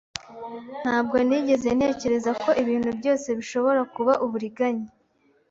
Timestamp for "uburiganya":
4.25-4.87